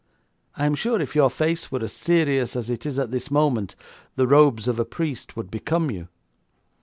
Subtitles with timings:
[0.55, 3.75] I am sure if your face were as serious as it is at this moment,
[4.15, 6.07] the robes of a priest would become you.'